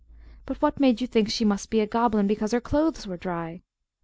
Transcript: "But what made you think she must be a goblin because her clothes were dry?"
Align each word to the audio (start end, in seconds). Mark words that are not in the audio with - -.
"But 0.47 0.59
what 0.63 0.79
made 0.79 0.99
you 0.99 1.05
think 1.05 1.29
she 1.29 1.45
must 1.45 1.69
be 1.69 1.79
a 1.79 1.85
goblin 1.85 2.25
because 2.25 2.53
her 2.53 2.59
clothes 2.59 3.05
were 3.05 3.17
dry?" 3.17 3.61